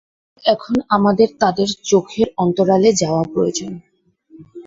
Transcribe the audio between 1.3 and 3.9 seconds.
তাদের চোখের অন্তরালে যাওয়া প্রয়োজন।